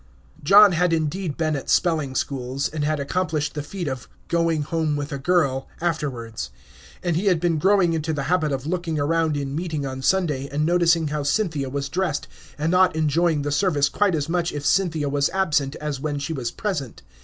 [0.41, 4.95] John had indeed been at spelling schools, and had accomplished the feat of "going home
[4.95, 6.49] with a girl" afterwards;
[7.03, 10.47] and he had been growing into the habit of looking around in meeting on Sunday,
[10.51, 12.27] and noticing how Cynthia was dressed,
[12.57, 16.33] and not enjoying the service quite as much if Cynthia was absent as when she
[16.33, 17.03] was present.